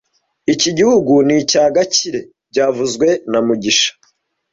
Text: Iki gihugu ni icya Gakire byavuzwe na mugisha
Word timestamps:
Iki 0.53 0.69
gihugu 0.77 1.13
ni 1.27 1.35
icya 1.41 1.63
Gakire 1.75 2.21
byavuzwe 2.51 3.07
na 3.31 3.39
mugisha 3.45 3.91